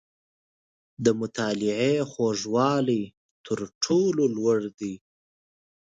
[1.03, 3.03] •د مطالعې خوږوالی،
[3.45, 4.93] تر ټولو لوړ دی.